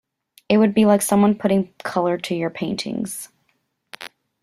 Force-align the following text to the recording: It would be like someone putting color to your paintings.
It 0.49 0.57
would 0.57 0.73
be 0.73 0.85
like 0.85 1.03
someone 1.03 1.35
putting 1.37 1.71
color 1.83 2.17
to 2.17 2.33
your 2.33 2.49
paintings. 2.49 3.29